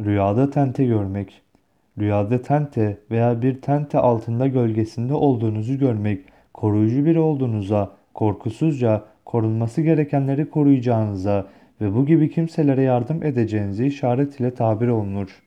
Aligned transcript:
Rüyada 0.00 0.50
tente 0.50 0.84
görmek. 0.84 1.42
Rüyada 1.98 2.42
tente 2.42 2.98
veya 3.10 3.42
bir 3.42 3.60
tente 3.60 3.98
altında 3.98 4.46
gölgesinde 4.46 5.14
olduğunuzu 5.14 5.78
görmek, 5.78 6.20
koruyucu 6.54 7.04
biri 7.04 7.18
olduğunuza, 7.18 7.90
korkusuzca, 8.14 9.04
korunması 9.24 9.82
gerekenleri 9.82 10.50
koruyacağınıza 10.50 11.46
ve 11.80 11.94
bu 11.94 12.06
gibi 12.06 12.30
kimselere 12.30 12.82
yardım 12.82 13.22
edeceğinizi 13.22 13.86
işaret 13.86 14.40
ile 14.40 14.54
tabir 14.54 14.88
olunur. 14.88 15.42